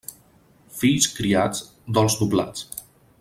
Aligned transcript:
Fills 0.79 1.09
criats, 1.17 1.61
dols 1.99 2.19
doblats. 2.23 2.67